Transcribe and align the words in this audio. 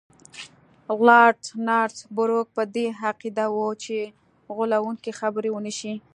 لارډ 1.07 1.41
نارت 1.67 1.97
بروک 2.15 2.47
په 2.57 2.63
دې 2.75 2.85
عقیده 3.03 3.45
وو 3.51 3.69
چې 3.83 3.95
غولونکي 4.55 5.11
خبرې 5.19 5.49
ونه 5.51 5.71
شي. 5.79 5.93